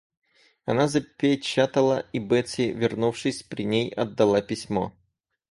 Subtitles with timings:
[0.65, 4.93] Она запечатала, и Бетси, вернувшись, при ней отдала письмо.